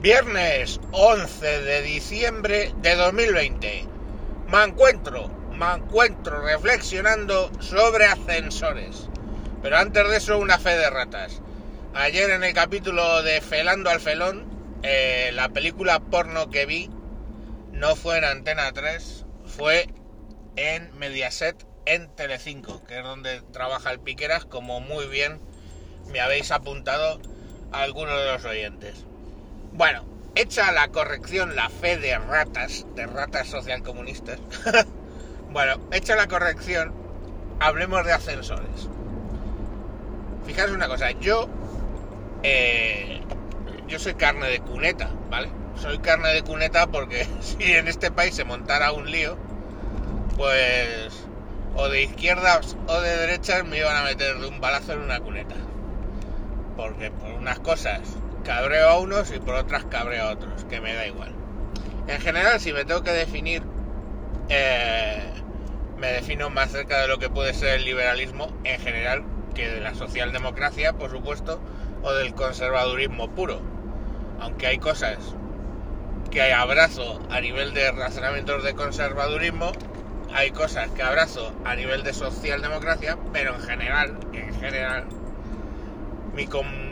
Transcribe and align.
Viernes 0.00 0.78
11 0.92 1.62
de 1.62 1.82
diciembre 1.82 2.72
de 2.82 2.94
2020. 2.94 3.84
Me 4.46 4.62
encuentro, 4.62 5.26
me 5.50 5.72
encuentro 5.72 6.40
reflexionando 6.40 7.50
sobre 7.58 8.04
ascensores. 8.04 9.08
Pero 9.60 9.76
antes 9.76 10.08
de 10.08 10.16
eso, 10.18 10.38
una 10.38 10.60
fe 10.60 10.78
de 10.78 10.88
ratas. 10.88 11.42
Ayer 11.94 12.30
en 12.30 12.44
el 12.44 12.54
capítulo 12.54 13.24
de 13.24 13.40
Felando 13.40 13.90
al 13.90 13.98
Felón, 13.98 14.46
eh, 14.84 15.32
la 15.34 15.48
película 15.48 15.98
porno 15.98 16.48
que 16.48 16.64
vi 16.64 16.88
no 17.72 17.96
fue 17.96 18.18
en 18.18 18.24
Antena 18.24 18.70
3, 18.72 19.26
fue 19.46 19.88
en 20.54 20.96
Mediaset 20.96 21.66
en 21.86 22.14
Telecinco, 22.14 22.84
que 22.84 22.98
es 22.98 23.02
donde 23.02 23.40
trabaja 23.52 23.90
el 23.90 23.98
Piqueras, 23.98 24.44
como 24.44 24.78
muy 24.78 25.08
bien 25.08 25.40
me 26.06 26.20
habéis 26.20 26.52
apuntado 26.52 27.20
algunos 27.72 28.16
de 28.16 28.26
los 28.26 28.44
oyentes. 28.44 29.07
Bueno, 29.72 30.04
hecha 30.34 30.72
la 30.72 30.88
corrección, 30.88 31.56
la 31.56 31.68
fe 31.68 31.98
de 31.98 32.18
ratas, 32.18 32.86
de 32.94 33.06
ratas 33.06 33.48
socialcomunistas. 33.48 34.40
bueno, 35.50 35.80
hecha 35.92 36.16
la 36.16 36.26
corrección, 36.26 36.92
hablemos 37.60 38.04
de 38.04 38.12
ascensores. 38.12 38.88
Fijaros 40.46 40.74
una 40.74 40.88
cosa, 40.88 41.10
yo. 41.12 41.48
Eh, 42.42 43.20
yo 43.88 43.98
soy 43.98 44.14
carne 44.14 44.48
de 44.48 44.60
cuneta, 44.60 45.10
¿vale? 45.30 45.50
Soy 45.76 45.98
carne 45.98 46.28
de 46.28 46.42
cuneta 46.42 46.86
porque 46.86 47.26
si 47.40 47.72
en 47.72 47.88
este 47.88 48.10
país 48.10 48.34
se 48.34 48.44
montara 48.44 48.92
un 48.92 49.10
lío, 49.10 49.36
pues. 50.36 51.24
O 51.74 51.88
de 51.88 52.02
izquierdas 52.02 52.76
o 52.88 53.00
de 53.00 53.16
derechas 53.16 53.64
me 53.64 53.78
iban 53.78 53.94
a 53.94 54.02
meter 54.02 54.38
de 54.38 54.48
un 54.48 54.60
balazo 54.60 54.94
en 54.94 55.00
una 55.00 55.20
cuneta. 55.20 55.54
Porque 56.76 57.10
por 57.12 57.30
unas 57.30 57.60
cosas 57.60 58.00
cabreo 58.48 58.88
a 58.88 58.98
unos 58.98 59.30
y 59.30 59.38
por 59.40 59.56
otras 59.56 59.84
cabreo 59.84 60.24
a 60.24 60.32
otros, 60.32 60.64
que 60.70 60.80
me 60.80 60.94
da 60.94 61.06
igual. 61.06 61.34
En 62.06 62.18
general, 62.18 62.58
si 62.58 62.72
me 62.72 62.86
tengo 62.86 63.02
que 63.02 63.10
definir, 63.10 63.62
eh, 64.48 65.34
me 65.98 66.06
defino 66.06 66.48
más 66.48 66.72
cerca 66.72 67.02
de 67.02 67.08
lo 67.08 67.18
que 67.18 67.28
puede 67.28 67.52
ser 67.52 67.74
el 67.74 67.84
liberalismo 67.84 68.50
en 68.64 68.80
general 68.80 69.22
que 69.54 69.68
de 69.68 69.82
la 69.82 69.94
socialdemocracia, 69.94 70.94
por 70.94 71.10
supuesto, 71.10 71.60
o 72.02 72.10
del 72.14 72.32
conservadurismo 72.32 73.28
puro. 73.34 73.60
Aunque 74.40 74.66
hay 74.66 74.78
cosas 74.78 75.18
que 76.30 76.50
abrazo 76.54 77.20
a 77.28 77.42
nivel 77.42 77.74
de 77.74 77.92
razonamientos 77.92 78.64
de 78.64 78.72
conservadurismo, 78.72 79.72
hay 80.32 80.52
cosas 80.52 80.90
que 80.92 81.02
abrazo 81.02 81.52
a 81.66 81.76
nivel 81.76 82.02
de 82.02 82.14
socialdemocracia, 82.14 83.18
pero 83.30 83.56
en 83.56 83.60
general, 83.60 84.18
en 84.32 84.54
general, 84.54 85.04
mi 86.34 86.46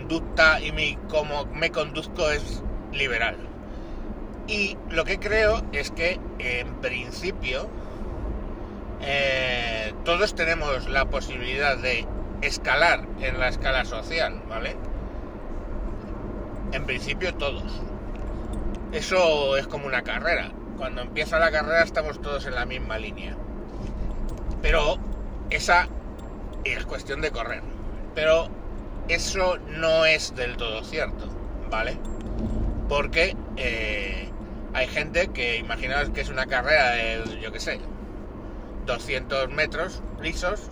conducta 0.06 0.60
y 0.60 0.70
mi 0.70 0.96
cómo 1.08 1.46
me 1.46 1.70
conduzco 1.70 2.30
es 2.30 2.62
liberal. 2.92 3.36
Y 4.46 4.78
lo 4.88 5.04
que 5.04 5.18
creo 5.18 5.62
es 5.72 5.90
que 5.90 6.20
en 6.38 6.74
principio 6.76 7.68
eh, 9.02 9.92
todos 10.04 10.36
tenemos 10.36 10.88
la 10.88 11.06
posibilidad 11.06 11.76
de 11.76 12.06
escalar 12.40 13.04
en 13.20 13.40
la 13.40 13.48
escala 13.48 13.84
social, 13.84 14.40
¿vale? 14.48 14.76
En 16.70 16.84
principio 16.86 17.34
todos. 17.34 17.80
Eso 18.92 19.56
es 19.56 19.66
como 19.66 19.86
una 19.86 20.02
carrera. 20.02 20.52
Cuando 20.78 21.02
empieza 21.02 21.40
la 21.40 21.50
carrera 21.50 21.82
estamos 21.82 22.22
todos 22.22 22.46
en 22.46 22.54
la 22.54 22.64
misma 22.64 22.98
línea. 22.98 23.36
Pero 24.62 24.98
esa 25.50 25.88
es 26.62 26.86
cuestión 26.86 27.20
de 27.20 27.32
correr. 27.32 27.62
Pero 28.14 28.48
eso 29.08 29.58
no 29.58 30.04
es 30.04 30.34
del 30.34 30.56
todo 30.56 30.82
cierto, 30.82 31.28
¿vale? 31.70 31.96
Porque 32.88 33.36
eh, 33.56 34.28
hay 34.74 34.86
gente 34.88 35.28
que, 35.28 35.56
imaginaos 35.56 36.10
que 36.10 36.20
es 36.20 36.28
una 36.28 36.46
carrera 36.46 36.90
de, 36.90 37.40
yo 37.40 37.52
qué 37.52 37.60
sé, 37.60 37.80
200 38.86 39.50
metros 39.50 40.02
lisos, 40.20 40.70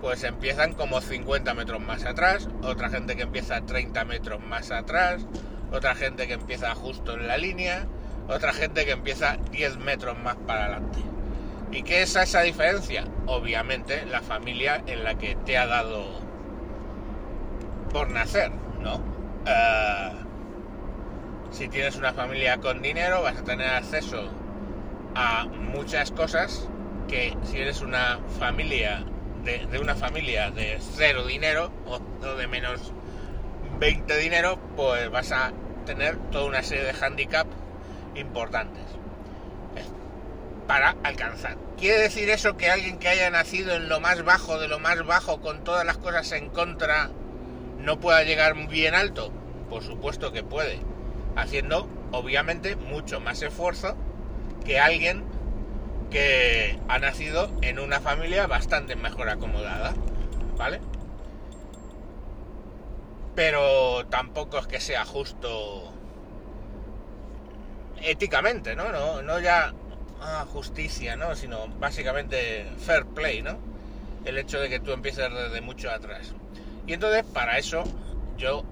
pues 0.00 0.24
empiezan 0.24 0.72
como 0.72 1.00
50 1.00 1.54
metros 1.54 1.80
más 1.80 2.04
atrás, 2.04 2.48
otra 2.62 2.88
gente 2.88 3.16
que 3.16 3.22
empieza 3.22 3.60
30 3.60 4.04
metros 4.04 4.40
más 4.42 4.70
atrás, 4.70 5.26
otra 5.72 5.94
gente 5.94 6.26
que 6.26 6.34
empieza 6.34 6.74
justo 6.74 7.14
en 7.14 7.28
la 7.28 7.36
línea, 7.36 7.86
otra 8.28 8.52
gente 8.52 8.84
que 8.84 8.92
empieza 8.92 9.36
10 9.50 9.78
metros 9.78 10.18
más 10.18 10.36
para 10.46 10.64
adelante. 10.64 10.98
¿Y 11.72 11.82
qué 11.82 12.02
es 12.02 12.16
esa 12.16 12.42
diferencia? 12.42 13.04
Obviamente 13.26 14.04
la 14.06 14.22
familia 14.22 14.82
en 14.86 15.04
la 15.04 15.16
que 15.16 15.36
te 15.46 15.56
ha 15.56 15.66
dado 15.66 16.20
por 17.92 18.10
nacer, 18.10 18.50
¿no? 18.80 18.96
Uh, 18.96 20.20
si 21.50 21.68
tienes 21.68 21.96
una 21.96 22.12
familia 22.12 22.58
con 22.58 22.82
dinero 22.82 23.22
vas 23.22 23.38
a 23.38 23.44
tener 23.44 23.68
acceso 23.68 24.30
a 25.14 25.46
muchas 25.46 26.10
cosas 26.10 26.68
que 27.08 27.36
si 27.44 27.58
eres 27.58 27.80
una 27.80 28.20
familia 28.38 29.04
de, 29.44 29.78
una 29.80 29.94
familia 29.96 30.50
de 30.50 30.78
cero 30.94 31.26
dinero 31.26 31.72
o, 31.86 31.98
de 32.36 32.46
menos 32.46 32.92
20 33.78 34.16
dinero, 34.18 34.58
pues 34.76 35.10
vas 35.10 35.32
a 35.32 35.52
tener 35.86 36.16
toda 36.30 36.44
una 36.44 36.62
serie 36.62 36.84
de 36.84 36.94
handicaps 37.04 37.50
importantes 38.14 38.84
para 40.66 40.94
alcanzar. 41.02 41.56
¿Quiere 41.78 41.98
decir 41.98 42.30
eso 42.30 42.56
que 42.56 42.70
alguien 42.70 42.98
que 42.98 43.08
haya 43.08 43.28
nacido 43.30 43.74
en 43.74 43.88
lo 43.88 43.98
más 43.98 44.22
bajo 44.22 44.60
de 44.60 44.68
lo 44.68 44.78
más 44.78 45.04
bajo 45.04 45.40
con 45.40 45.64
todas 45.64 45.84
las 45.84 45.98
cosas 45.98 46.30
en 46.32 46.50
contra 46.50 47.10
no 47.80 48.00
pueda 48.00 48.22
llegar 48.24 48.54
bien 48.68 48.94
alto? 48.94 49.32
Por 49.68 49.82
supuesto 49.82 50.32
que 50.32 50.42
puede, 50.42 50.78
haciendo 51.36 51.88
obviamente 52.12 52.76
mucho 52.76 53.20
más 53.20 53.42
esfuerzo 53.42 53.96
que 54.64 54.78
alguien 54.78 55.24
que 56.10 56.78
ha 56.88 56.98
nacido 56.98 57.50
en 57.62 57.78
una 57.78 58.00
familia 58.00 58.46
bastante 58.46 58.96
mejor 58.96 59.28
acomodada, 59.28 59.94
¿vale? 60.56 60.80
Pero 63.34 64.06
tampoco 64.06 64.58
es 64.58 64.66
que 64.66 64.80
sea 64.80 65.04
justo 65.04 65.92
éticamente, 68.02 68.74
¿no? 68.74 68.90
No, 68.90 69.22
no 69.22 69.38
ya 69.38 69.72
ah, 70.20 70.44
justicia, 70.52 71.16
¿no? 71.16 71.34
Sino 71.36 71.68
básicamente 71.78 72.66
fair 72.78 73.06
play, 73.06 73.42
¿no? 73.42 73.58
El 74.24 74.36
hecho 74.36 74.60
de 74.60 74.68
que 74.68 74.80
tú 74.80 74.92
empieces 74.92 75.32
desde 75.32 75.60
mucho 75.60 75.90
atrás. 75.90 76.34
Y 76.90 76.94
entonces, 76.94 77.22
para 77.22 77.56
eso, 77.56 77.84
yo 78.36 78.64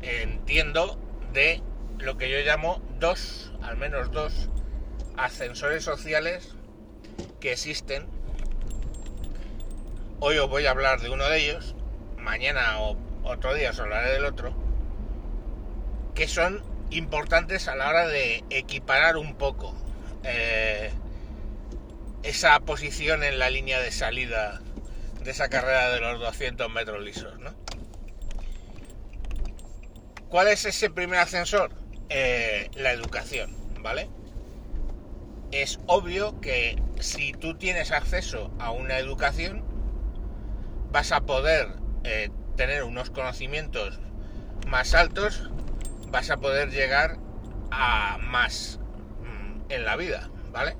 entiendo 0.00 0.98
de 1.32 1.62
lo 1.98 2.16
que 2.18 2.28
yo 2.28 2.38
llamo 2.38 2.82
dos, 2.98 3.52
al 3.62 3.76
menos 3.76 4.10
dos, 4.10 4.50
ascensores 5.16 5.84
sociales 5.84 6.56
que 7.38 7.52
existen. 7.52 8.08
Hoy 10.18 10.38
os 10.38 10.50
voy 10.50 10.66
a 10.66 10.72
hablar 10.72 11.02
de 11.02 11.10
uno 11.10 11.24
de 11.28 11.38
ellos, 11.38 11.76
mañana 12.18 12.80
o 12.80 12.96
otro 13.22 13.54
día 13.54 13.70
os 13.70 13.78
hablaré 13.78 14.10
del 14.10 14.24
otro, 14.24 14.52
que 16.16 16.26
son 16.26 16.64
importantes 16.90 17.68
a 17.68 17.76
la 17.76 17.88
hora 17.90 18.08
de 18.08 18.42
equiparar 18.50 19.16
un 19.16 19.36
poco 19.36 19.72
eh, 20.24 20.90
esa 22.24 22.58
posición 22.58 23.22
en 23.22 23.38
la 23.38 23.50
línea 23.50 23.78
de 23.78 23.92
salida 23.92 24.60
de 25.24 25.30
esa 25.30 25.48
carrera 25.48 25.90
de 25.90 26.00
los 26.00 26.20
200 26.20 26.70
metros 26.70 27.02
lisos, 27.02 27.38
¿no? 27.38 27.54
¿Cuál 30.28 30.48
es 30.48 30.64
ese 30.64 30.90
primer 30.90 31.18
ascensor? 31.18 31.70
Eh, 32.08 32.70
la 32.74 32.92
educación, 32.92 33.54
¿vale? 33.80 34.08
Es 35.50 35.78
obvio 35.86 36.40
que 36.40 36.80
si 37.00 37.32
tú 37.32 37.54
tienes 37.56 37.92
acceso 37.92 38.50
a 38.58 38.70
una 38.70 38.98
educación, 38.98 39.62
vas 40.90 41.12
a 41.12 41.20
poder 41.20 41.68
eh, 42.04 42.30
tener 42.56 42.84
unos 42.84 43.10
conocimientos 43.10 44.00
más 44.66 44.94
altos, 44.94 45.50
vas 46.08 46.30
a 46.30 46.38
poder 46.38 46.70
llegar 46.70 47.18
a 47.70 48.18
más 48.18 48.78
mm, 49.20 49.70
en 49.70 49.84
la 49.84 49.96
vida, 49.96 50.30
¿vale? 50.50 50.76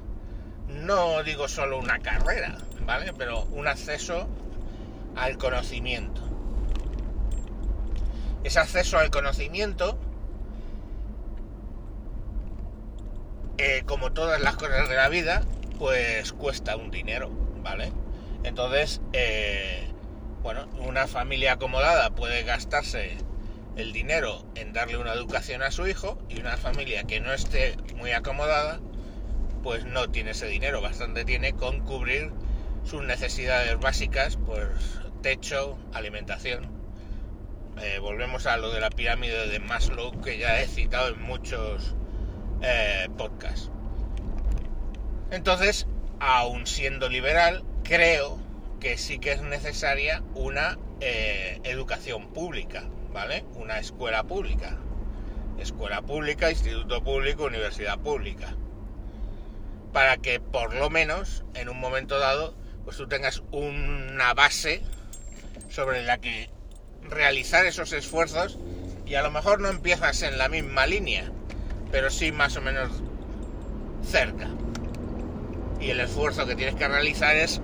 No 0.73 1.23
digo 1.23 1.49
solo 1.49 1.79
una 1.79 1.99
carrera, 2.01 2.59
¿vale? 2.85 3.13
Pero 3.13 3.45
un 3.45 3.67
acceso 3.67 4.29
al 5.17 5.39
conocimiento. 5.39 6.23
Ese 8.45 8.59
acceso 8.59 8.99
al 8.99 9.11
conocimiento, 9.11 9.99
eh, 13.59 13.83
como 13.87 14.13
todas 14.13 14.41
las 14.41 14.57
cosas 14.57 14.89
de 14.89 14.97
la 14.97 15.09
vida, 15.09 15.43
pues 15.79 16.33
cuesta 16.33 16.77
un 16.77 16.91
dinero, 16.91 17.31
¿vale? 17.63 17.93
Entonces, 18.43 19.01
eh, 19.13 19.89
bueno, 20.43 20.67
una 20.79 21.07
familia 21.07 21.53
acomodada 21.53 22.11
puede 22.11 22.43
gastarse 22.43 23.17
el 23.77 23.93
dinero 23.93 24.45
en 24.55 24.73
darle 24.73 24.97
una 24.97 25.13
educación 25.13 25.63
a 25.63 25.71
su 25.71 25.87
hijo 25.87 26.19
y 26.29 26.41
una 26.41 26.57
familia 26.57 27.05
que 27.05 27.21
no 27.21 27.33
esté 27.33 27.77
muy 27.97 28.11
acomodada, 28.11 28.81
pues 29.63 29.85
no 29.85 30.11
tiene 30.11 30.33
ese 30.33 30.47
dinero, 30.47 30.81
bastante 30.81 31.25
tiene 31.25 31.53
con 31.55 31.81
cubrir 31.81 32.31
sus 32.85 33.03
necesidades 33.03 33.79
básicas, 33.79 34.37
pues 34.45 34.69
techo, 35.23 35.79
alimentación, 35.93 36.69
eh, 37.81 37.99
volvemos 38.01 38.47
a 38.47 38.57
lo 38.57 38.71
de 38.71 38.81
la 38.81 38.91
pirámide 38.91 39.49
de 39.49 39.59
Maslow 39.59 40.21
que 40.21 40.39
ya 40.39 40.61
he 40.61 40.67
citado 40.67 41.09
en 41.09 41.23
muchos 41.23 41.95
eh, 42.61 43.09
podcasts. 43.17 43.71
Entonces, 45.31 45.87
aun 46.21 46.67
siendo 46.67 47.09
liberal, 47.09 47.65
creo 47.83 48.39
que 48.79 48.99
sí 48.99 49.19
que 49.19 49.33
es 49.33 49.43
necesaria 49.43 50.23
una 50.35 50.79
eh, 51.01 51.61
educación 51.65 52.33
pública, 52.33 52.85
¿vale? 53.13 53.45
Una 53.55 53.79
escuela 53.79 54.25
pública. 54.25 54.77
Escuela 55.59 56.03
pública, 56.03 56.51
instituto 56.51 57.03
público, 57.03 57.45
universidad 57.45 57.99
pública. 57.99 58.55
Para 59.93 60.17
que 60.17 60.41
por 60.41 60.75
lo 60.75 60.91
menos 60.91 61.45
en 61.55 61.69
un 61.69 61.79
momento 61.79 62.19
dado, 62.19 62.55
pues 62.85 62.97
tú 62.97 63.07
tengas 63.09 63.43
una 63.51 64.35
base 64.35 64.83
sobre 65.69 66.03
la 66.03 66.19
que 66.19 66.51
realizar 67.03 67.67
esos 67.67 67.93
esfuerzos 67.93 68.59
y 69.07 69.15
a 69.15 69.23
lo 69.23 69.31
mejor 69.31 69.61
no 69.61 69.69
empiezas 69.69 70.23
en 70.23 70.39
la 70.39 70.49
misma 70.49 70.87
línea, 70.87 71.31
pero 71.91 72.11
sí 72.11 72.33
más 72.33 72.57
o 72.57 72.61
menos 72.61 72.91
cerca. 74.03 74.49
Y 75.81 75.91
el 75.91 76.01
esfuerzo 76.01 76.47
que 76.47 76.55
tienes 76.55 76.77
que 76.77 76.89
realizar 76.89 77.37
es 77.37 77.61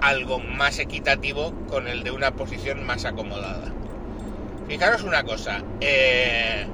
algo 0.00 0.38
más 0.38 0.78
equitativo 0.78 1.54
con 1.68 1.88
el 1.88 2.02
de 2.02 2.10
una 2.10 2.32
posición 2.32 2.84
más 2.84 3.04
acomodada. 3.04 3.72
Fijaros 4.68 5.02
una 5.02 5.22
cosa, 5.22 5.62
eh, 5.80 6.66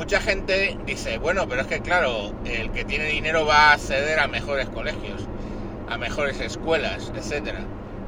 mucha 0.00 0.18
gente 0.18 0.78
dice, 0.86 1.18
bueno, 1.18 1.46
pero 1.46 1.60
es 1.60 1.66
que 1.66 1.80
claro, 1.82 2.32
el 2.46 2.70
que 2.72 2.86
tiene 2.86 3.04
dinero 3.04 3.44
va 3.44 3.68
a 3.68 3.72
acceder 3.74 4.18
a 4.18 4.28
mejores 4.28 4.66
colegios, 4.70 5.26
a 5.90 5.98
mejores 5.98 6.40
escuelas, 6.40 7.12
etcétera. 7.14 7.58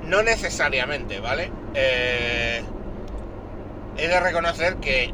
No 0.03 0.23
necesariamente, 0.23 1.21
¿vale? 1.21 1.53
Eh, 1.75 2.62
he 3.99 4.09
de 4.09 4.21
reconocer 4.21 4.77
que 4.77 5.12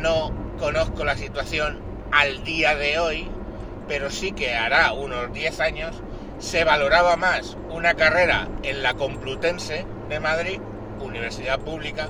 no 0.00 0.32
conozco 0.58 1.04
la 1.04 1.18
situación 1.18 1.82
al 2.12 2.44
día 2.44 2.74
de 2.74 2.98
hoy, 2.98 3.28
pero 3.86 4.10
sí 4.10 4.32
que 4.32 4.54
hará 4.54 4.94
unos 4.94 5.34
10 5.34 5.60
años 5.60 6.02
se 6.38 6.64
valoraba 6.64 7.16
más 7.16 7.58
una 7.68 7.92
carrera 7.92 8.48
en 8.62 8.82
la 8.82 8.94
Complutense 8.94 9.84
de 10.08 10.18
Madrid, 10.18 10.60
universidad 10.98 11.58
pública, 11.58 12.08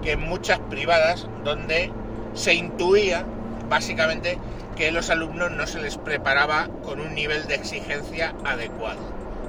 que 0.00 0.12
en 0.12 0.20
muchas 0.20 0.60
privadas 0.60 1.26
donde 1.42 1.90
se 2.34 2.54
intuía 2.54 3.24
básicamente 3.68 4.38
que 4.76 4.90
los 4.90 5.10
alumnos 5.10 5.50
no 5.50 5.66
se 5.66 5.80
les 5.80 5.96
preparaba 5.96 6.68
con 6.82 7.00
un 7.00 7.14
nivel 7.14 7.46
de 7.46 7.54
exigencia 7.54 8.34
adecuado. 8.44 9.00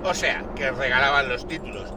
O 0.03 0.13
sea, 0.13 0.43
que 0.55 0.71
regalaban 0.71 1.29
los 1.29 1.47
títulos. 1.47 1.93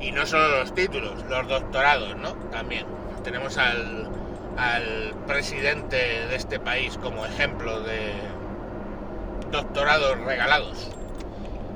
Y 0.00 0.12
no 0.12 0.26
solo 0.26 0.60
los 0.60 0.74
títulos, 0.74 1.24
los 1.28 1.48
doctorados, 1.48 2.16
¿no? 2.16 2.34
También. 2.50 2.86
Tenemos 3.24 3.56
al, 3.56 4.08
al 4.56 5.14
presidente 5.26 5.96
de 5.96 6.36
este 6.36 6.60
país 6.60 6.98
como 6.98 7.24
ejemplo 7.24 7.80
de 7.80 8.12
doctorados 9.50 10.18
regalados. 10.20 10.90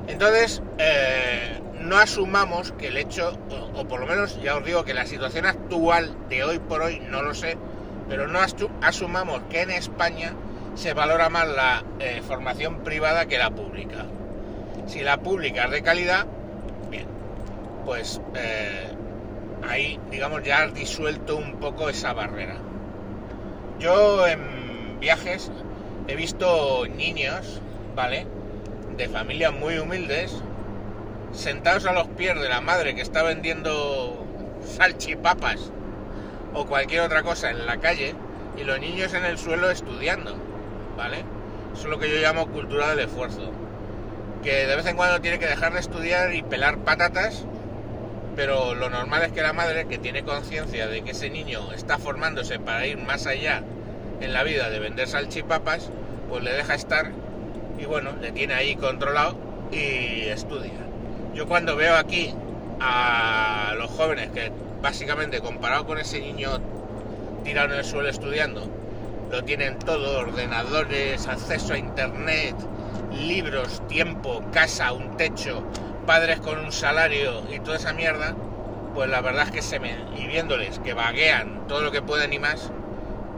Entonces, 0.09 0.63
eh, 0.79 1.61
no 1.81 1.97
asumamos 1.97 2.73
que 2.73 2.89
el 2.89 2.97
hecho, 2.97 3.39
o, 3.75 3.85
por 3.87 4.01
lo 4.01 4.07
menos 4.07 4.41
ya 4.43 4.57
os 4.57 4.65
digo 4.65 4.85
que 4.85 4.95
la 4.95 5.07
situación 5.07 5.47
actual 5.47 6.15
de 6.29 6.45
hoy 6.45 6.59
por 6.59 6.83
hoy, 6.83 7.01
no 7.01 7.23
lo 7.23 7.35
sé, 7.35 7.57
pero 8.09 8.27
no 8.27 8.41
asumamos 8.83 9.43
que 9.51 9.63
en 9.63 9.71
España 9.71 10.33
se 10.75 10.95
valora 10.95 11.29
más 11.29 11.49
la 11.49 11.85
eh, 11.99 12.23
formación 12.27 12.85
privada 12.85 13.27
que 13.27 13.39
la 13.39 13.51
pública. 13.51 14.07
Si 14.87 15.01
la 15.01 15.19
pública 15.19 15.65
es 15.65 15.71
de 15.71 15.83
calidad, 15.83 16.27
bien, 16.91 17.07
pues 17.85 18.21
eh, 18.35 18.89
ahí, 19.69 20.01
digamos, 20.11 20.43
ya 20.43 20.63
has 20.63 20.75
disuelto 20.75 21.37
un 21.37 21.57
poco 21.57 21.89
esa 21.89 22.13
barrera. 22.13 22.57
Yo 23.79 24.27
en 24.27 24.99
viajes 25.01 25.51
he 26.07 26.17
visto 26.17 26.87
niños, 26.87 27.61
¿vale? 27.95 28.27
de 28.97 29.09
familias 29.09 29.53
muy 29.53 29.79
humildes, 29.79 30.35
sentados 31.33 31.87
a 31.87 31.93
los 31.93 32.09
pies 32.09 32.35
de 32.41 32.49
la 32.49 32.61
madre 32.61 32.95
que 32.97 33.03
está 33.03 33.23
vendiendo 33.23 34.27
salchipapas 34.65 35.71
o 36.55 36.67
cualquier 36.67 37.03
otra 37.03 37.23
cosa 37.23 37.51
en 37.51 37.67
la 37.67 37.79
calle 37.79 38.15
y 38.57 38.65
los 38.65 38.81
niños 38.81 39.15
en 39.15 39.25
el 39.25 39.39
suelo 39.39 39.71
estudiando, 39.71 40.37
¿vale? 40.97 41.25
Eso 41.73 41.83
es 41.83 41.89
lo 41.89 41.99
que 41.99 42.11
yo 42.11 42.21
llamo 42.21 42.49
cultura 42.49 42.91
del 42.91 43.01
esfuerzo. 43.01 43.53
Que 44.43 44.67
de 44.67 44.77
vez 44.77 44.87
en 44.87 44.97
cuando 44.97 45.21
tiene 45.21 45.39
que 45.39 45.47
dejar 45.47 45.73
de 45.73 45.81
estudiar 45.81 46.35
y 46.35 46.43
pelar 46.43 46.79
patatas, 46.79 47.45
pero 48.37 48.75
lo 48.75 48.89
normal 48.89 49.23
es 49.25 49.33
que 49.33 49.43
la 49.43 49.53
madre, 49.53 49.87
que 49.87 49.99
tiene 49.99 50.23
conciencia 50.23 50.87
de 50.87 51.03
que 51.03 51.11
ese 51.11 51.31
niño 51.31 51.73
está 51.73 51.99
formándose 51.99 52.59
para 52.59 52.87
ir 52.87 52.99
más 52.99 53.27
allá 53.27 53.63
en 54.21 54.33
la 54.33 54.43
vida 54.43 54.71
de 54.71 54.79
vender 54.79 55.09
salchipapas, 55.09 55.91
pues 56.29 56.43
le 56.43 56.53
deja 56.53 56.75
estar 56.75 57.13
y 57.79 57.85
bueno, 57.85 58.13
le 58.21 58.33
tiene 58.33 58.55
ahí 58.55 58.77
controlado 58.77 59.37
y 59.71 60.29
estudia. 60.29 60.73
Yo 61.35 61.47
cuando 61.47 61.77
veo 61.77 61.97
aquí 61.97 62.35
a 62.81 63.75
los 63.77 63.91
jóvenes 63.91 64.31
que 64.31 64.53
básicamente 64.81 65.41
comparado 65.41 65.87
con 65.87 65.99
ese 65.99 66.21
niño 66.21 66.61
tirado 67.45 67.73
en 67.73 67.79
el 67.79 67.85
suelo 67.85 68.09
estudiando, 68.09 68.69
lo 69.31 69.45
tienen 69.45 69.79
todo, 69.79 70.19
ordenadores, 70.21 71.27
acceso 71.27 71.75
a 71.75 71.79
internet, 71.79 72.55
libros, 73.13 73.87
tiempo, 73.89 74.43
casa, 74.53 74.93
un 74.93 75.17
techo, 75.17 75.63
padres 76.07 76.41
con 76.41 76.59
un 76.59 76.73
salario 76.73 77.43
y 77.53 77.61
toda 77.61 77.77
esa 77.77 77.93
mierda, 77.93 78.35
pues 78.95 79.09
la 79.09 79.21
verdad 79.21 79.45
es 79.45 79.51
que 79.51 79.63
se 79.63 79.79
me, 79.79 79.95
y 80.17 80.27
viéndoles 80.27 80.79
que 80.79 80.95
vaguean 80.95 81.67
todo 81.69 81.83
lo 81.83 81.91
que 81.91 82.03
pueden 82.03 82.33
y 82.33 82.39
más, 82.39 82.71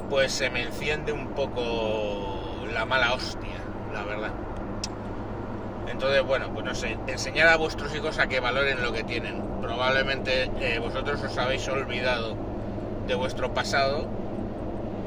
pues 0.08 0.32
se 0.32 0.50
me 0.50 0.62
enciende 0.62 1.12
un 1.12 1.28
poco 1.34 2.64
la 2.72 2.84
mala 2.84 3.14
hostia 3.14 3.60
la 3.92 4.04
verdad. 4.04 4.49
Entonces, 5.90 6.22
bueno, 6.22 6.50
pues 6.54 6.64
no 6.64 6.74
sé, 6.74 6.96
enseñar 7.08 7.48
a 7.48 7.56
vuestros 7.56 7.94
hijos 7.94 8.18
a 8.18 8.28
que 8.28 8.38
valoren 8.38 8.80
lo 8.80 8.92
que 8.92 9.02
tienen. 9.02 9.42
Probablemente 9.60 10.50
eh, 10.60 10.78
vosotros 10.78 11.20
os 11.22 11.36
habéis 11.36 11.66
olvidado 11.68 12.36
de 13.08 13.14
vuestro 13.16 13.52
pasado 13.52 14.06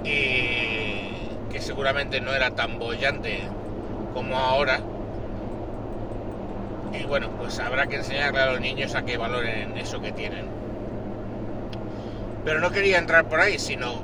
y 0.03 1.09
que 1.51 1.61
seguramente 1.61 2.19
no 2.19 2.33
era 2.33 2.51
tan 2.51 2.79
bollante 2.79 3.39
como 4.13 4.37
ahora. 4.37 4.81
Y 6.91 7.05
bueno, 7.05 7.29
pues 7.39 7.59
habrá 7.59 7.87
que 7.87 7.95
enseñarle 7.95 8.41
a 8.41 8.51
los 8.51 8.59
niños 8.59 8.93
a 8.93 9.03
que 9.03 9.17
valoren 9.17 9.77
eso 9.77 10.01
que 10.01 10.11
tienen. 10.11 10.47
Pero 12.43 12.59
no 12.59 12.71
quería 12.71 12.97
entrar 12.97 13.29
por 13.29 13.39
ahí, 13.39 13.57
sino 13.57 14.01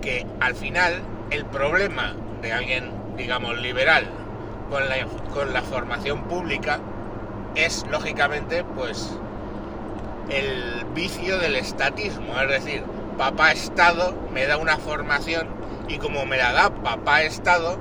que 0.00 0.24
al 0.38 0.54
final 0.54 1.02
el 1.30 1.44
problema 1.46 2.14
de 2.40 2.52
alguien, 2.52 2.90
digamos, 3.16 3.60
liberal 3.60 4.06
con 4.70 4.88
la, 4.88 5.06
con 5.32 5.52
la 5.52 5.62
formación 5.62 6.22
pública 6.24 6.78
es, 7.54 7.84
lógicamente, 7.90 8.64
pues 8.64 9.10
el 10.30 10.84
vicio 10.94 11.38
del 11.38 11.56
estatismo. 11.56 12.38
Es 12.40 12.48
decir, 12.48 12.82
papá 13.18 13.52
Estado 13.52 14.14
me 14.32 14.46
da 14.46 14.56
una 14.56 14.78
formación 14.78 15.48
y 15.88 15.98
como 15.98 16.24
me 16.26 16.38
la 16.38 16.52
da 16.52 16.70
papá 16.70 17.22
Estado, 17.22 17.78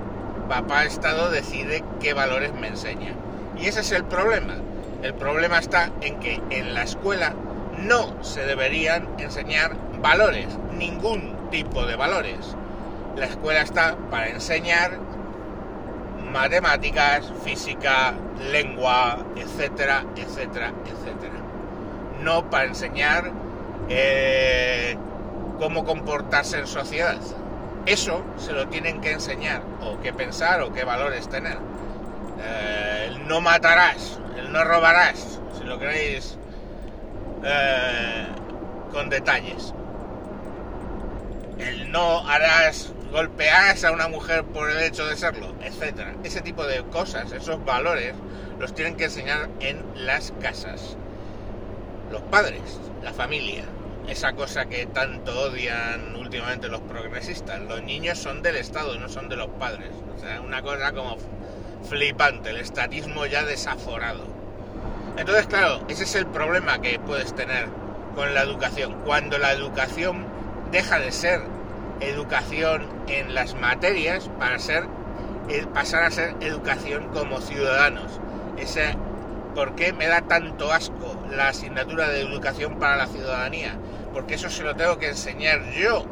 papá 0.50 0.84
Estado 0.84 1.30
decide 1.32 1.84
qué 2.00 2.14
valores 2.14 2.54
me 2.54 2.68
enseña. 2.68 3.14
Y 3.58 3.68
ese 3.68 3.82
es 3.82 3.92
el 3.92 4.04
problema. 4.04 4.56
El 5.04 5.14
problema 5.14 5.60
está 5.60 5.92
en 6.02 6.20
que 6.20 6.42
en 6.50 6.74
la 6.74 6.84
escuela 6.84 7.34
no 7.80 8.24
se 8.24 8.46
deberían 8.46 9.08
enseñar 9.18 9.76
valores, 10.02 10.48
ningún 10.78 11.36
tipo 11.50 11.86
de 11.86 11.96
valores. 11.96 12.56
La 13.16 13.26
escuela 13.26 13.62
está 13.62 13.96
para 14.10 14.30
enseñar 14.30 15.00
matemáticas, 16.32 17.32
física, 17.44 18.14
lengua, 18.52 19.20
etcétera, 19.36 20.06
etcétera, 20.16 20.72
etcétera. 20.86 21.34
No 22.24 22.50
para 22.50 22.66
enseñar 22.66 23.32
eh, 23.90 24.96
cómo 25.60 25.86
comportarse 25.86 26.60
en 26.60 26.68
sociedad. 26.68 27.18
Eso 27.86 28.24
se 28.38 28.54
lo 28.54 28.68
tienen 28.68 29.02
que 29.02 29.12
enseñar, 29.12 29.62
o 29.82 30.00
qué 30.02 30.14
pensar, 30.14 30.62
o 30.62 30.72
qué 30.72 30.84
valores 30.84 31.28
tener. 31.30 31.58
Eh, 32.44 33.08
el 33.10 33.28
no 33.28 33.42
matarás, 33.42 34.20
el 34.38 34.52
no 34.52 34.64
robarás, 34.64 35.40
si 35.58 35.64
lo 35.64 35.80
queréis 35.80 36.38
eh, 37.44 38.28
con 38.92 39.10
detalles. 39.10 39.74
El 41.58 41.92
no 41.92 42.28
harás 42.28 42.94
golpeas 43.12 43.84
a 43.84 43.92
una 43.92 44.08
mujer 44.08 44.44
por 44.46 44.70
el 44.70 44.82
hecho 44.84 45.06
de 45.06 45.18
serlo, 45.18 45.54
etcétera. 45.62 46.16
Ese 46.24 46.42
tipo 46.42 46.66
de 46.66 46.82
cosas, 46.84 47.32
esos 47.32 47.64
valores, 47.66 48.14
los 48.60 48.74
tienen 48.74 48.96
que 48.96 49.06
enseñar 49.06 49.50
en 49.60 49.84
las 49.96 50.34
casas. 50.42 50.96
Los 52.12 52.22
padres, 52.24 52.80
la 53.04 53.14
familia, 53.14 53.64
esa 54.08 54.34
cosa 54.34 54.66
que 54.66 54.86
tanto 54.86 55.40
odian 55.42 56.16
últimamente 56.16 56.68
los 56.70 56.82
progresistas. 56.82 57.62
Los 57.62 57.84
niños 57.84 58.18
son 58.18 58.42
del 58.42 58.56
Estado, 58.56 58.98
no 58.98 59.10
son 59.10 59.30
de 59.30 59.36
los 59.36 59.50
padres. 59.50 59.90
O 60.16 60.20
sea, 60.20 60.42
una 60.42 60.62
cosa 60.62 60.92
como 60.94 61.18
flipante, 61.88 62.52
el 62.52 62.58
estatismo 62.58 63.26
ya 63.26 63.44
desaforado. 63.44 64.26
Entonces, 65.18 65.48
claro, 65.48 65.84
ese 65.90 66.04
es 66.04 66.16
el 66.16 66.28
problema 66.28 66.82
que 66.82 67.00
puedes 67.00 67.36
tener 67.36 67.68
con 68.16 68.34
la 68.34 68.42
educación. 68.42 69.02
Cuando 69.06 69.38
la 69.38 69.52
educación 69.52 70.26
deja 70.72 71.00
de 71.00 71.12
ser 71.12 71.42
educación 72.02 72.88
en 73.08 73.34
las 73.34 73.56
materias 73.56 74.30
para 74.40 74.60
ser 74.60 74.86
eh, 75.50 75.66
pasar 75.74 76.04
a 76.04 76.12
ser 76.12 76.36
educación 76.42 77.10
como 77.14 77.42
ciudadanos. 77.42 78.20
Ese, 78.58 78.96
¿Por 79.56 79.76
qué 79.76 79.92
me 79.92 80.08
da 80.08 80.22
tanto 80.22 80.72
asco 80.72 81.22
la 81.30 81.50
asignatura 81.50 82.08
de 82.10 82.22
educación 82.22 82.80
para 82.80 82.96
la 82.96 83.08
ciudadanía? 83.08 83.78
Porque 84.14 84.36
eso 84.36 84.50
se 84.50 84.64
lo 84.64 84.76
tengo 84.76 84.98
que 84.98 85.10
enseñar 85.10 85.72
yo 85.74 86.06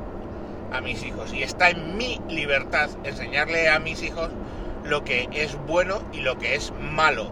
a 0.74 0.82
mis 0.82 1.04
hijos. 1.04 1.34
Y 1.34 1.44
está 1.44 1.70
en 1.70 1.96
mi 1.98 2.20
libertad 2.28 2.90
enseñarle 3.06 3.70
a 3.70 3.80
mis 3.80 4.04
hijos 4.04 4.30
lo 4.84 5.06
que 5.06 5.30
es 5.32 5.56
bueno 5.68 6.02
y 6.12 6.20
lo 6.20 6.38
que 6.38 6.56
es 6.56 6.74
malo 6.82 7.32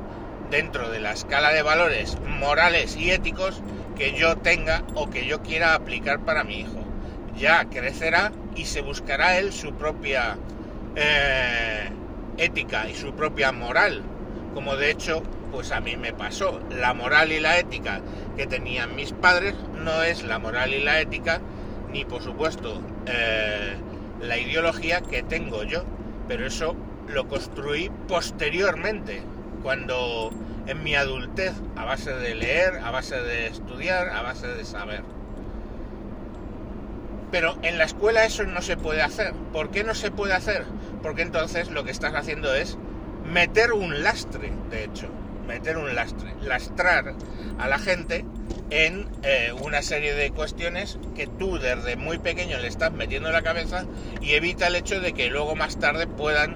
dentro 0.49 0.89
de 0.89 1.01
la 1.01 1.11
escala 1.11 1.51
de 1.51 1.61
valores 1.61 2.17
morales 2.21 2.95
y 2.95 3.11
éticos 3.11 3.61
que 3.97 4.13
yo 4.13 4.37
tenga 4.37 4.83
o 4.95 5.09
que 5.09 5.25
yo 5.25 5.41
quiera 5.41 5.73
aplicar 5.73 6.19
para 6.19 6.45
mi 6.45 6.61
hijo. 6.61 6.85
Ya 7.35 7.65
crecerá 7.65 8.31
y 8.57 8.65
se 8.65 8.81
buscará 8.81 9.37
él 9.37 9.53
su 9.53 9.73
propia 9.73 10.37
eh, 10.95 11.89
ética 12.37 12.89
y 12.89 12.95
su 12.95 13.13
propia 13.13 13.51
moral, 13.51 14.01
como 14.53 14.75
de 14.75 14.91
hecho 14.91 15.23
pues 15.51 15.71
a 15.71 15.79
mí 15.79 15.95
me 15.95 16.13
pasó. 16.13 16.59
La 16.69 16.93
moral 16.93 17.31
y 17.31 17.39
la 17.39 17.57
ética 17.57 18.01
que 18.35 18.47
tenían 18.47 18.95
mis 18.95 19.13
padres 19.13 19.55
no 19.75 20.03
es 20.03 20.23
la 20.23 20.39
moral 20.39 20.73
y 20.73 20.83
la 20.83 20.99
ética, 20.99 21.39
ni 21.91 22.03
por 22.03 22.21
supuesto 22.21 22.81
eh, 23.05 23.75
la 24.21 24.37
ideología 24.37 25.01
que 25.01 25.23
tengo 25.23 25.63
yo, 25.63 25.83
pero 26.27 26.45
eso 26.45 26.75
lo 27.07 27.27
construí 27.27 27.89
posteriormente, 28.07 29.21
cuando 29.63 30.31
en 30.67 30.83
mi 30.83 30.95
adultez, 30.95 31.53
a 31.77 31.85
base 31.85 32.13
de 32.13 32.35
leer, 32.35 32.79
a 32.83 32.91
base 32.91 33.15
de 33.15 33.47
estudiar, 33.47 34.09
a 34.09 34.21
base 34.21 34.47
de 34.47 34.65
saber. 34.65 35.01
Pero 37.31 37.57
en 37.61 37.77
la 37.77 37.83
escuela 37.83 38.25
eso 38.25 38.43
no 38.43 38.61
se 38.61 38.77
puede 38.77 39.01
hacer. 39.01 39.33
¿Por 39.51 39.69
qué 39.69 39.83
no 39.83 39.93
se 39.93 40.11
puede 40.11 40.33
hacer? 40.33 40.63
Porque 41.01 41.21
entonces 41.21 41.69
lo 41.69 41.83
que 41.83 41.91
estás 41.91 42.13
haciendo 42.15 42.53
es 42.53 42.77
meter 43.25 43.73
un 43.73 44.03
lastre, 44.03 44.51
de 44.69 44.85
hecho, 44.85 45.07
meter 45.45 45.77
un 45.77 45.93
lastre, 45.93 46.33
lastrar 46.41 47.13
a 47.59 47.67
la 47.67 47.79
gente 47.79 48.25
en 48.69 49.07
eh, 49.23 49.53
una 49.61 49.81
serie 49.81 50.13
de 50.13 50.31
cuestiones 50.31 50.99
que 51.15 51.27
tú 51.27 51.57
desde 51.57 51.95
muy 51.95 52.17
pequeño 52.17 52.57
le 52.59 52.67
estás 52.67 52.93
metiendo 52.93 53.29
en 53.29 53.33
la 53.33 53.41
cabeza 53.41 53.85
y 54.21 54.33
evita 54.33 54.67
el 54.67 54.75
hecho 54.75 54.99
de 55.01 55.13
que 55.13 55.29
luego 55.29 55.55
más 55.55 55.79
tarde 55.79 56.07
puedan 56.07 56.55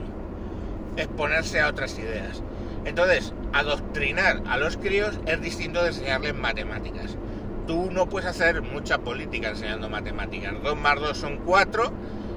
exponerse 0.97 1.59
a 1.59 1.69
otras 1.69 1.97
ideas. 1.97 2.41
Entonces, 2.85 3.33
adoctrinar 3.53 4.41
a 4.47 4.57
los 4.57 4.77
críos 4.77 5.19
es 5.25 5.41
distinto 5.41 5.81
de 5.81 5.89
enseñarles 5.89 6.35
matemáticas 6.35 7.17
tú 7.67 7.89
no 7.91 8.07
puedes 8.07 8.29
hacer 8.29 8.61
mucha 8.61 8.99
política 8.99 9.49
enseñando 9.49 9.89
matemáticas. 9.89 10.53
2 10.63 10.77
más 10.77 10.99
2 10.99 11.17
son 11.17 11.37
4 11.37 11.91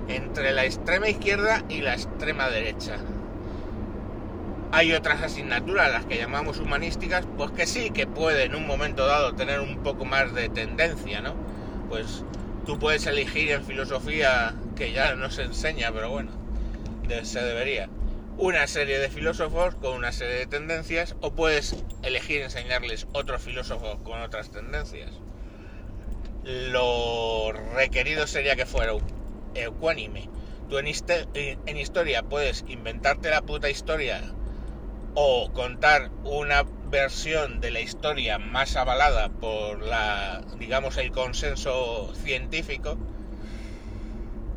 entre 0.08 0.52
la 0.52 0.64
extrema 0.64 1.08
izquierda 1.08 1.62
y 1.68 1.80
la 1.80 1.94
extrema 1.94 2.48
derecha. 2.48 2.96
Hay 4.72 4.92
otras 4.92 5.22
asignaturas, 5.22 5.90
las 5.92 6.04
que 6.04 6.18
llamamos 6.18 6.58
humanísticas, 6.58 7.26
pues 7.36 7.52
que 7.52 7.66
sí, 7.66 7.90
que 7.90 8.06
pueden 8.06 8.52
en 8.52 8.56
un 8.56 8.66
momento 8.66 9.06
dado 9.06 9.34
tener 9.34 9.60
un 9.60 9.78
poco 9.78 10.04
más 10.04 10.34
de 10.34 10.48
tendencia, 10.48 11.20
¿no? 11.20 11.34
Pues 11.88 12.24
tú 12.66 12.78
puedes 12.78 13.06
elegir 13.06 13.52
en 13.52 13.64
filosofía, 13.64 14.54
que 14.74 14.92
ya 14.92 15.14
no 15.14 15.30
se 15.30 15.42
enseña, 15.42 15.92
pero 15.92 16.10
bueno, 16.10 16.32
se 17.22 17.40
debería, 17.40 17.88
una 18.36 18.66
serie 18.66 18.98
de 18.98 19.08
filósofos 19.10 19.74
con 19.76 19.94
una 19.94 20.12
serie 20.12 20.36
de 20.36 20.46
tendencias, 20.46 21.14
o 21.20 21.32
puedes 21.32 21.76
elegir 22.02 22.42
enseñarles 22.42 23.06
otros 23.12 23.42
filósofos 23.42 23.98
con 24.04 24.20
otras 24.20 24.50
tendencias 24.50 25.10
lo 26.44 27.52
requerido 27.74 28.26
sería 28.26 28.54
que 28.54 28.66
fuera 28.66 28.92
ecuánime. 29.54 30.28
Tú 30.68 30.78
en, 30.78 30.86
en 30.86 31.76
historia 31.76 32.22
puedes 32.22 32.64
inventarte 32.68 33.30
la 33.30 33.42
puta 33.42 33.70
historia 33.70 34.20
o 35.14 35.50
contar 35.52 36.10
una 36.24 36.64
versión 36.90 37.60
de 37.60 37.70
la 37.70 37.80
historia 37.80 38.38
más 38.38 38.76
avalada 38.76 39.28
por 39.28 39.82
la, 39.82 40.42
digamos, 40.58 40.96
el 40.96 41.12
consenso 41.12 42.12
científico, 42.14 42.96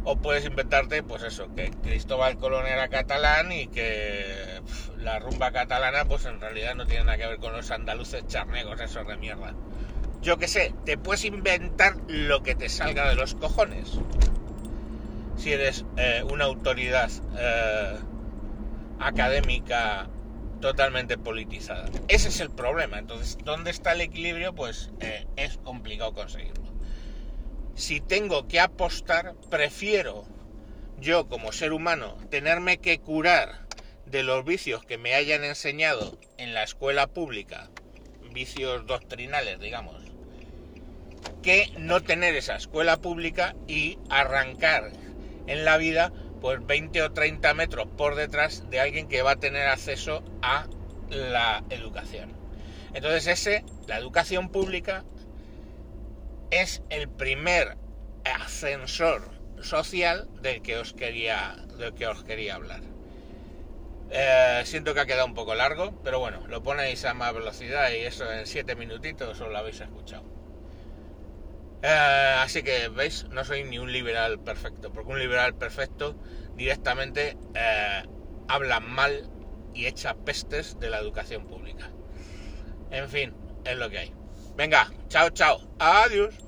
o 0.10 0.16
puedes 0.16 0.46
inventarte, 0.46 1.04
pues 1.04 1.24
eso, 1.24 1.54
que 1.54 1.70
Cristóbal 1.84 2.38
Colón 2.38 2.66
era 2.66 2.88
catalán 2.88 3.52
y 3.52 3.68
que 3.68 4.62
la 4.98 5.20
rumba 5.20 5.52
catalana, 5.52 6.06
pues 6.06 6.26
en 6.26 6.40
realidad 6.40 6.76
no 6.76 6.86
tiene 6.86 7.04
nada 7.04 7.18
que 7.18 7.28
ver 7.28 7.40
con 7.40 7.54
los 7.54 7.70
andaluces 7.72 8.26
charnegos, 8.28 8.80
esos 8.80 9.06
de 9.06 9.18
mierda 9.18 9.54
yo 10.22 10.38
qué 10.38 10.48
sé, 10.48 10.74
te 10.86 10.98
puedes 10.98 11.26
inventar 11.26 11.96
lo 12.08 12.44
que 12.44 12.56
te 12.56 12.70
salga 12.70 13.08
de 13.08 13.16
los 13.16 13.36
cojones. 13.36 13.92
Si 15.38 15.54
eres 15.54 15.86
eh, 15.98 16.24
una 16.30 16.46
autoridad 16.46 17.10
eh, 17.38 17.98
académica 19.00 20.10
totalmente 20.60 21.18
politizada. 21.18 21.86
Ese 22.08 22.30
es 22.30 22.40
el 22.40 22.50
problema. 22.50 22.98
Entonces, 22.98 23.38
¿dónde 23.44 23.70
está 23.70 23.92
el 23.92 24.02
equilibrio? 24.02 24.54
Pues 24.56 24.92
eh, 25.00 25.28
es 25.36 25.58
complicado 25.60 26.14
conseguirlo. 26.14 26.67
Si 27.78 28.02
tengo 28.02 28.48
que 28.48 28.60
apostar, 28.60 29.36
prefiero 29.52 30.26
yo 31.00 31.30
como 31.30 31.52
ser 31.52 31.74
humano 31.74 32.18
tenerme 32.32 32.80
que 32.80 32.98
curar 32.98 33.68
de 34.08 34.24
los 34.24 34.44
vicios 34.44 34.84
que 34.84 34.98
me 34.98 35.14
hayan 35.14 35.44
enseñado 35.44 36.18
en 36.40 36.56
la 36.56 36.64
escuela 36.64 37.06
pública, 37.06 37.70
vicios 38.34 38.88
doctrinales, 38.88 39.60
digamos, 39.60 39.96
que 41.44 41.72
no 41.78 42.02
tener 42.02 42.36
esa 42.36 42.56
escuela 42.56 42.98
pública 42.98 43.56
y 43.68 44.00
arrancar 44.10 44.92
en 45.46 45.64
la 45.64 45.78
vida 45.78 46.12
pues 46.42 46.66
20 46.66 47.04
o 47.04 47.12
30 47.12 47.54
metros 47.54 47.88
por 47.96 48.16
detrás 48.16 48.68
de 48.72 48.80
alguien 48.80 49.08
que 49.08 49.22
va 49.22 49.34
a 49.34 49.40
tener 49.40 49.68
acceso 49.68 50.24
a 50.42 50.66
la 51.10 51.64
educación. 51.70 52.34
Entonces 52.96 53.28
ese, 53.28 53.64
la 53.86 54.00
educación 54.00 54.50
pública, 54.50 55.06
es 56.52 56.84
el 56.90 57.10
primer 57.10 57.78
ascensor 58.24 59.32
social 59.62 60.30
del 60.42 60.62
que 60.62 60.78
os 60.78 60.94
quería, 60.94 61.56
del 61.78 61.94
que 61.94 62.08
os 62.08 62.24
quería 62.24 62.56
hablar. 62.56 62.82
Eh, 64.10 64.62
siento 64.66 64.94
que 64.94 65.02
ha 65.02 65.06
quedado 65.06 65.26
un 65.26 65.34
poco 65.34 65.54
largo, 65.56 66.00
pero 66.04 66.20
bueno, 66.20 66.48
lo 66.48 66.64
ponéis 66.64 67.04
a 67.06 67.14
más 67.14 67.34
velocidad 67.34 67.92
y 67.92 68.06
eso 68.06 68.32
en 68.32 68.46
7 68.46 68.76
minutitos 68.76 69.40
os 69.42 69.50
lo 69.50 69.58
habéis 69.58 69.82
escuchado. 69.82 70.24
Eh, 71.84 72.36
así 72.40 72.64
que, 72.64 72.88
¿veis? 72.90 73.26
No 73.30 73.44
soy 73.44 73.64
ni 73.64 73.78
un 73.78 73.92
liberal 73.92 74.40
perfecto, 74.40 74.92
porque 74.92 75.12
un 75.12 75.20
liberal 75.20 75.56
perfecto 75.56 76.16
directamente 76.56 77.38
eh, 77.54 78.04
habla 78.48 78.80
mal 78.80 79.30
y 79.74 79.86
echa 79.86 80.16
pestes 80.16 80.80
de 80.80 80.90
la 80.90 81.00
educación 81.00 81.46
pública. 81.46 81.92
En 82.90 83.10
fin, 83.10 83.36
es 83.66 83.78
lo 83.78 83.90
que 83.90 83.98
hay. 84.00 84.14
Venga, 84.58 84.88
chao, 85.08 85.30
chao. 85.30 85.62
Adiós. 85.80 86.47